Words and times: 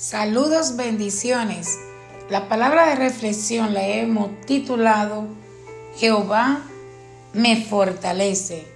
Saludos, 0.00 0.76
bendiciones. 0.76 1.78
La 2.30 2.48
palabra 2.48 2.88
de 2.88 2.94
reflexión 2.94 3.74
la 3.74 3.86
hemos 3.86 4.30
titulado 4.46 5.26
Jehová 5.98 6.62
me 7.34 7.62
fortalece. 7.62 8.66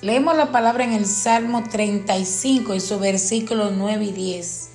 Leemos 0.00 0.34
la 0.34 0.50
palabra 0.50 0.84
en 0.84 0.94
el 0.94 1.04
Salmo 1.04 1.62
35 1.62 2.72
y 2.72 2.80
su 2.80 2.98
versículo 2.98 3.70
9 3.70 4.02
y 4.02 4.12
10. 4.12 4.70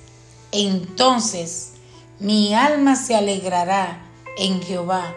Entonces 0.52 1.72
mi 2.20 2.54
alma 2.54 2.96
se 2.96 3.16
alegrará 3.16 4.00
en 4.38 4.62
Jehová, 4.62 5.16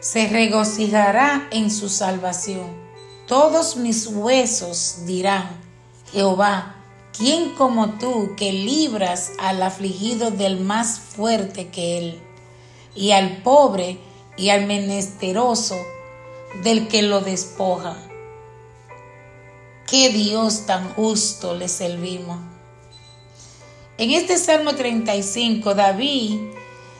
se 0.00 0.28
regocijará 0.28 1.48
en 1.50 1.70
su 1.70 1.90
salvación. 1.90 2.64
Todos 3.28 3.76
mis 3.76 4.06
huesos 4.06 5.04
dirán, 5.04 5.50
Jehová, 6.12 6.76
¿Quién 7.16 7.50
como 7.50 7.90
tú 7.90 8.34
que 8.36 8.52
libras 8.52 9.30
al 9.38 9.62
afligido 9.62 10.32
del 10.32 10.58
más 10.58 10.98
fuerte 10.98 11.68
que 11.68 11.98
él, 11.98 12.20
y 12.96 13.12
al 13.12 13.40
pobre 13.42 13.98
y 14.36 14.48
al 14.48 14.66
menesteroso 14.66 15.76
del 16.64 16.88
que 16.88 17.02
lo 17.02 17.20
despoja? 17.20 17.96
Qué 19.86 20.08
Dios 20.08 20.66
tan 20.66 20.92
justo 20.94 21.54
le 21.54 21.68
servimos. 21.68 22.38
En 23.96 24.10
este 24.10 24.36
Salmo 24.36 24.74
35, 24.74 25.72
David 25.74 26.40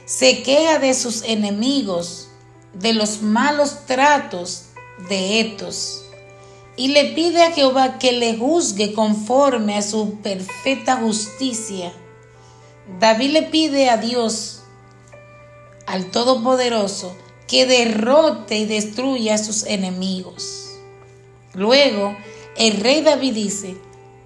se 0.05 0.43
queja 0.43 0.79
de 0.79 0.93
sus 0.93 1.23
enemigos, 1.23 2.29
de 2.73 2.93
los 2.93 3.21
malos 3.21 3.85
tratos 3.85 4.67
de 5.09 5.41
estos 5.41 6.04
y 6.77 6.89
le 6.89 7.13
pide 7.13 7.43
a 7.43 7.51
Jehová 7.51 7.97
que 7.99 8.11
le 8.11 8.37
juzgue 8.37 8.93
conforme 8.93 9.77
a 9.77 9.81
su 9.81 10.15
perfecta 10.15 10.97
justicia. 10.97 11.93
David 12.99 13.31
le 13.31 13.43
pide 13.43 13.89
a 13.89 13.97
Dios, 13.97 14.63
al 15.87 16.11
Todopoderoso, 16.11 17.15
que 17.47 17.65
derrote 17.65 18.57
y 18.57 18.65
destruya 18.65 19.35
a 19.35 19.37
sus 19.37 19.65
enemigos. 19.65 20.71
Luego, 21.53 22.15
el 22.57 22.77
rey 22.81 23.01
David 23.01 23.33
dice, 23.33 23.77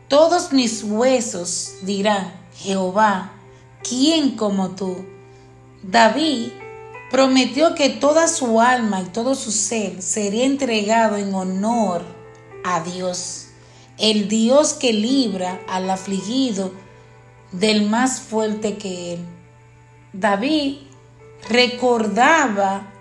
todos 0.07 0.51
mis 0.51 0.83
huesos 0.83 1.73
dirán, 1.83 2.33
Jehová, 2.57 3.33
¿quién 3.87 4.35
como 4.35 4.71
tú? 4.71 5.05
David 5.83 6.49
prometió 7.11 7.75
que 7.75 7.89
toda 7.89 8.27
su 8.27 8.59
alma 8.59 9.01
y 9.01 9.05
todo 9.05 9.35
su 9.35 9.51
ser 9.51 10.01
sería 10.01 10.45
entregado 10.45 11.17
en 11.17 11.33
honor 11.33 12.18
a 12.63 12.81
Dios, 12.81 13.47
el 13.97 14.27
Dios 14.27 14.73
que 14.73 14.93
libra 14.93 15.61
al 15.67 15.89
afligido 15.89 16.71
del 17.51 17.89
más 17.89 18.21
fuerte 18.21 18.77
que 18.77 19.13
él. 19.13 19.25
David 20.13 20.77
recordaba 21.47 22.91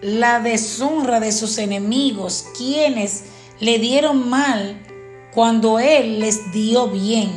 la 0.00 0.40
deshonra 0.40 1.20
de 1.20 1.32
sus 1.32 1.58
enemigos, 1.58 2.46
quienes 2.56 3.24
le 3.60 3.78
dieron 3.78 4.28
mal 4.28 4.80
cuando 5.32 5.78
él 5.78 6.18
les 6.20 6.52
dio 6.52 6.88
bien, 6.88 7.30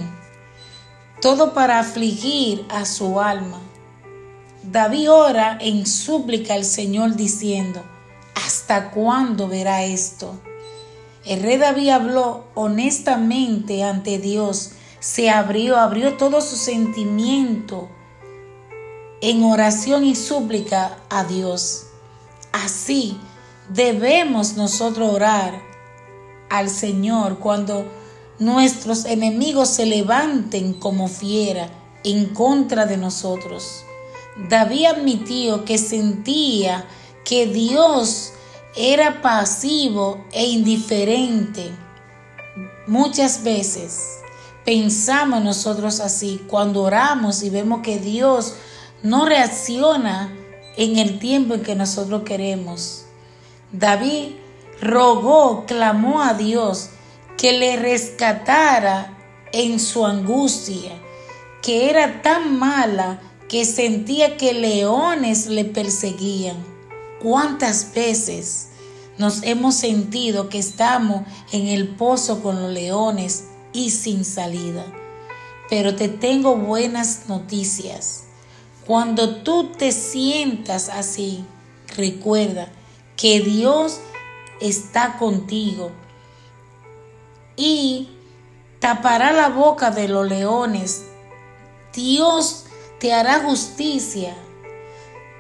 todo 1.21 1.53
para 1.53 1.79
afligir 1.79 2.65
a 2.69 2.85
su 2.85 3.21
alma. 3.21 3.61
David 4.63 5.11
ora 5.11 5.57
en 5.61 5.85
súplica 5.85 6.55
al 6.55 6.65
Señor 6.65 7.15
diciendo, 7.15 7.83
¿hasta 8.33 8.89
cuándo 8.89 9.47
verá 9.47 9.83
esto? 9.83 10.39
El 11.25 11.41
rey 11.41 11.57
David 11.57 11.89
habló 11.89 12.45
honestamente 12.53 13.83
ante 13.83 14.19
Dios, 14.19 14.71
se 14.99 15.29
abrió, 15.29 15.77
abrió 15.77 16.17
todo 16.17 16.39
su 16.39 16.55
sentimiento 16.55 17.89
en 19.21 19.43
oración 19.43 20.05
y 20.05 20.15
súplica 20.15 20.97
a 21.09 21.23
Dios. 21.23 21.87
Así 22.51 23.17
debemos 23.69 24.55
nosotros 24.55 25.11
orar 25.11 25.59
al 26.49 26.69
Señor 26.69 27.39
cuando 27.39 27.85
nuestros 28.37 29.05
enemigos 29.05 29.69
se 29.69 29.87
levanten 29.87 30.73
como 30.73 31.07
fiera 31.07 31.69
en 32.03 32.27
contra 32.27 32.85
de 32.85 32.97
nosotros. 32.97 33.83
David 34.49 34.85
admitió 34.85 35.65
que 35.65 35.79
sentía 35.79 36.85
que 37.23 37.47
Dios 37.47 38.33
era 38.75 39.21
pasivo 39.21 40.25
e 40.31 40.45
indiferente. 40.45 41.71
Muchas 42.87 43.43
veces 43.43 44.19
pensamos 44.65 45.41
nosotros 45.43 45.99
así 45.99 46.43
cuando 46.47 46.83
oramos 46.83 47.41
y 47.43 47.49
vemos 47.49 47.81
que 47.81 47.99
Dios 47.99 48.55
no 49.01 49.25
reacciona 49.25 50.33
en 50.77 50.97
el 50.97 51.19
tiempo 51.19 51.53
en 51.53 51.63
que 51.63 51.75
nosotros 51.75 52.23
queremos. 52.23 53.05
David 53.71 54.35
rogó, 54.81 55.65
clamó 55.65 56.21
a 56.21 56.33
Dios 56.33 56.89
que 57.37 57.53
le 57.53 57.77
rescatara 57.77 59.17
en 59.53 59.79
su 59.79 60.05
angustia, 60.05 60.91
que 61.61 61.89
era 61.89 62.21
tan 62.21 62.59
mala 62.59 63.21
que 63.47 63.63
sentía 63.63 64.37
que 64.37 64.53
leones 64.53 65.47
le 65.47 65.63
perseguían. 65.65 66.74
¿Cuántas 67.25 67.91
veces 67.95 68.67
nos 69.17 69.41
hemos 69.41 69.73
sentido 69.73 70.47
que 70.47 70.59
estamos 70.59 71.23
en 71.51 71.65
el 71.69 71.87
pozo 71.87 72.43
con 72.43 72.61
los 72.61 72.71
leones 72.71 73.45
y 73.73 73.89
sin 73.89 74.23
salida? 74.23 74.85
Pero 75.67 75.95
te 75.95 76.07
tengo 76.07 76.55
buenas 76.55 77.27
noticias. 77.27 78.25
Cuando 78.85 79.37
tú 79.37 79.71
te 79.71 79.91
sientas 79.91 80.89
así, 80.89 81.43
recuerda 81.97 82.69
que 83.17 83.39
Dios 83.39 84.01
está 84.61 85.17
contigo 85.17 85.89
y 87.55 88.09
tapará 88.79 89.31
la 89.31 89.49
boca 89.49 89.89
de 89.89 90.09
los 90.09 90.29
leones. 90.29 91.05
Dios 91.91 92.65
te 92.99 93.13
hará 93.13 93.39
justicia 93.39 94.37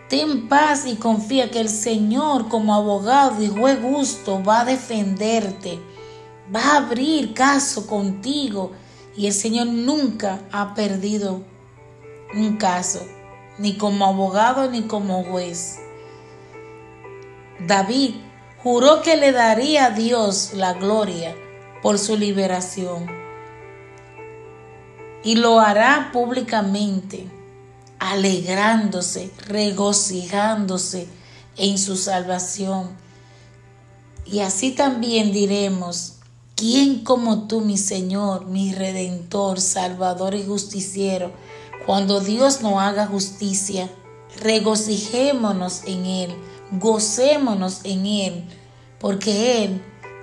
Ten 0.09 0.47
paz 0.47 0.85
y 0.85 0.97
confía 0.97 1.49
que 1.49 1.59
el 1.59 1.69
Señor 1.69 2.47
como 2.47 2.75
abogado 2.75 3.41
y 3.41 3.47
juez 3.47 3.79
justo 3.81 4.43
va 4.43 4.61
a 4.61 4.65
defenderte, 4.65 5.79
va 6.55 6.61
a 6.61 6.77
abrir 6.77 7.33
caso 7.33 7.87
contigo 7.87 8.71
y 9.17 9.25
el 9.25 9.33
Señor 9.33 9.65
nunca 9.67 10.41
ha 10.51 10.75
perdido 10.75 11.41
un 12.35 12.57
caso, 12.57 13.01
ni 13.57 13.77
como 13.77 14.05
abogado 14.05 14.69
ni 14.69 14.83
como 14.83 15.23
juez. 15.23 15.79
David 17.59 18.15
juró 18.61 19.01
que 19.01 19.17
le 19.17 19.31
daría 19.31 19.85
a 19.85 19.89
Dios 19.89 20.51
la 20.53 20.73
gloria 20.73 21.35
por 21.81 21.97
su 21.97 22.15
liberación 22.15 23.07
y 25.23 25.35
lo 25.35 25.59
hará 25.59 26.11
públicamente 26.13 27.27
alegrándose, 28.11 29.31
regocijándose 29.47 31.07
en 31.57 31.77
su 31.77 31.97
salvación. 31.97 32.89
Y 34.25 34.39
así 34.39 34.71
también 34.71 35.31
diremos, 35.31 36.13
¿quién 36.55 37.03
como 37.03 37.47
tú, 37.47 37.61
mi 37.61 37.77
Señor, 37.77 38.45
mi 38.45 38.73
Redentor, 38.73 39.59
Salvador 39.59 40.35
y 40.35 40.43
Justiciero? 40.45 41.31
Cuando 41.85 42.19
Dios 42.19 42.61
nos 42.61 42.79
haga 42.79 43.07
justicia, 43.07 43.89
regocijémonos 44.41 45.83
en 45.85 46.05
Él, 46.05 46.35
gocémonos 46.71 47.81
en 47.83 48.05
Él, 48.05 48.43
porque 48.99 49.63
Él 49.63 49.81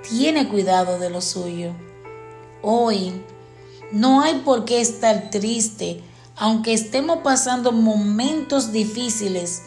tiene 0.09 0.49
cuidado 0.49 0.99
de 0.99 1.11
lo 1.11 1.21
suyo. 1.21 1.73
Hoy 2.63 3.13
no 3.93 4.23
hay 4.23 4.41
por 4.41 4.65
qué 4.65 4.81
estar 4.81 5.31
triste, 5.31 6.03
aunque 6.37 6.73
estemos 6.73 7.19
pasando 7.19 7.73
momentos 7.73 8.73
difíciles 8.73 9.63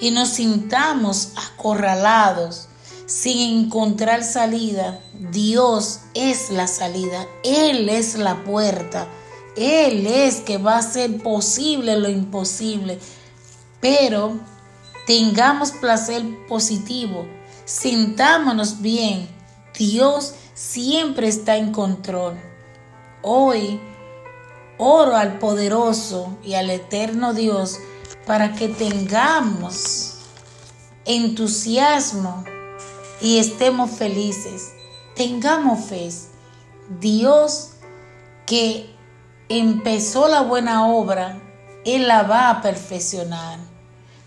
y 0.00 0.10
nos 0.10 0.28
sintamos 0.30 1.32
acorralados 1.36 2.68
sin 3.06 3.66
encontrar 3.66 4.24
salida, 4.24 5.00
Dios 5.30 6.00
es 6.14 6.50
la 6.50 6.66
salida, 6.66 7.26
Él 7.44 7.88
es 7.88 8.16
la 8.16 8.42
puerta, 8.44 9.06
Él 9.56 10.06
es 10.06 10.36
que 10.40 10.58
va 10.58 10.74
a 10.74 10.78
hacer 10.78 11.22
posible 11.22 11.98
lo 11.98 12.08
imposible, 12.08 12.98
pero 13.80 14.38
tengamos 15.06 15.70
placer 15.70 16.24
positivo, 16.48 17.26
sintámonos 17.64 18.80
bien, 18.80 19.28
Dios 19.78 20.34
siempre 20.54 21.28
está 21.28 21.56
en 21.56 21.70
control. 21.70 22.34
Hoy 23.22 23.80
Oro 24.78 25.16
al 25.16 25.38
poderoso 25.38 26.36
y 26.44 26.54
al 26.54 26.68
eterno 26.68 27.32
Dios 27.32 27.78
para 28.26 28.52
que 28.54 28.68
tengamos 28.68 30.18
entusiasmo 31.06 32.44
y 33.20 33.38
estemos 33.38 33.90
felices. 33.90 34.72
Tengamos 35.14 35.86
fe. 35.86 36.10
Dios 37.00 37.70
que 38.44 38.94
empezó 39.48 40.28
la 40.28 40.42
buena 40.42 40.86
obra 40.86 41.40
Él 41.84 42.06
la 42.06 42.24
va 42.24 42.50
a 42.50 42.62
perfeccionar 42.62 43.58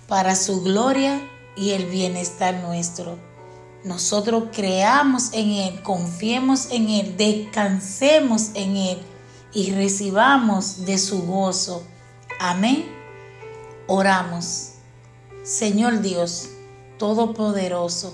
para 0.07 0.35
su 0.35 0.63
gloria 0.63 1.21
y 1.55 1.71
el 1.71 1.85
bienestar 1.85 2.55
nuestro. 2.55 3.19
Nosotros 3.83 4.45
creamos 4.51 5.31
en 5.33 5.51
Él, 5.51 5.81
confiemos 5.83 6.71
en 6.71 6.89
Él, 6.89 7.17
descansemos 7.17 8.49
en 8.55 8.75
Él 8.75 8.99
y 9.53 9.71
recibamos 9.71 10.85
de 10.85 10.97
su 10.97 11.23
gozo. 11.23 11.83
Amén. 12.39 12.85
Oramos. 13.87 14.73
Señor 15.43 16.01
Dios, 16.01 16.49
Todopoderoso, 16.97 18.13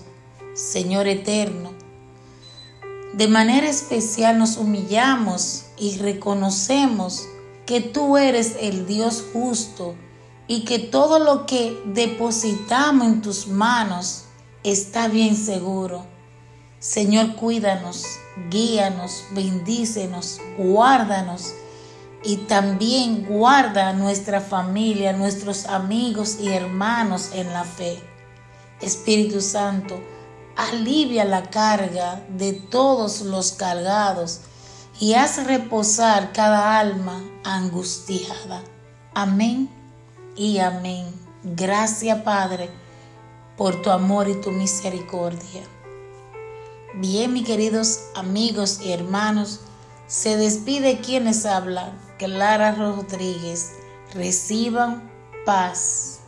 Señor 0.53 1.07
Eterno, 1.07 1.73
de 3.13 3.27
manera 3.27 3.69
especial 3.69 4.37
nos 4.37 4.57
humillamos 4.57 5.65
y 5.77 5.97
reconocemos 5.97 7.23
que 7.65 7.81
tú 7.81 8.17
eres 8.17 8.57
el 8.61 8.85
Dios 8.85 9.23
justo 9.33 9.95
y 10.47 10.65
que 10.65 10.79
todo 10.79 11.19
lo 11.19 11.45
que 11.45 11.81
depositamos 11.85 13.07
en 13.07 13.21
tus 13.21 13.47
manos 13.47 14.25
está 14.63 15.07
bien 15.07 15.35
seguro. 15.35 16.05
Señor, 16.87 17.35
cuídanos, 17.35 18.05
guíanos, 18.51 19.23
bendícenos, 19.31 20.39
guárdanos 20.55 21.55
y 22.23 22.37
también 22.37 23.25
guarda 23.25 23.89
a 23.89 23.93
nuestra 23.93 24.39
familia, 24.39 25.11
nuestros 25.11 25.65
amigos 25.65 26.37
y 26.39 26.49
hermanos 26.49 27.31
en 27.33 27.51
la 27.51 27.63
fe. 27.63 27.99
Espíritu 28.81 29.41
Santo, 29.41 29.99
alivia 30.55 31.25
la 31.25 31.49
carga 31.49 32.21
de 32.29 32.53
todos 32.53 33.21
los 33.21 33.53
cargados 33.53 34.41
y 34.99 35.15
haz 35.15 35.43
reposar 35.43 36.33
cada 36.33 36.77
alma 36.77 37.19
angustiada. 37.43 38.61
Amén 39.15 39.71
y 40.35 40.59
amén. 40.59 41.07
Gracias 41.43 42.21
Padre 42.21 42.69
por 43.57 43.81
tu 43.81 43.89
amor 43.89 44.29
y 44.29 44.39
tu 44.39 44.51
misericordia. 44.51 45.74
Bien, 46.97 47.33
mis 47.33 47.45
queridos 47.45 47.99
amigos 48.15 48.79
y 48.81 48.93
hermanos, 48.93 49.59
se 50.07 50.37
despide 50.37 51.01
quienes 51.01 51.45
hablan, 51.45 51.91
Clara 52.17 52.71
Rodríguez. 52.71 53.73
Reciban 54.13 55.11
paz. 55.45 56.21